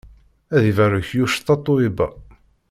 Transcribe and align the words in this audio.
Ad 0.55 0.63
ibarek 0.69 1.09
yuc 1.17 1.33
Tatoeba. 1.39 2.07